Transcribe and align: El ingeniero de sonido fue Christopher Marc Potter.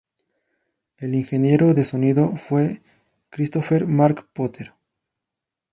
El 0.97 1.13
ingeniero 1.13 1.75
de 1.75 1.83
sonido 1.83 2.35
fue 2.35 2.81
Christopher 3.29 3.85
Marc 3.85 4.25
Potter. 4.33 4.73